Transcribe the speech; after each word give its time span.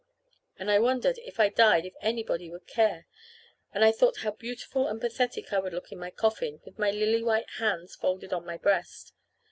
And 0.57 0.71
I 0.71 0.79
wondered, 0.79 1.19
if 1.19 1.39
I 1.39 1.49
died 1.49 1.85
if 1.85 1.93
anybody 2.01 2.49
would 2.49 2.65
care; 2.65 3.05
and 3.71 3.85
I 3.85 3.91
thought 3.91 4.17
how 4.21 4.31
beautiful 4.31 4.87
and 4.87 4.99
pathetic 4.99 5.53
I 5.53 5.59
would 5.59 5.73
look 5.73 5.91
in 5.91 5.99
my 5.99 6.09
coffin 6.09 6.59
with 6.65 6.79
my 6.79 6.89
lily 6.89 7.21
white 7.21 7.51
hands 7.59 7.93
folded 7.93 8.33
on 8.33 8.43
my 8.43 8.57
breast. 8.57 9.13